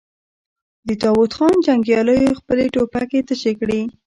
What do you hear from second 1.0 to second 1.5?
داوود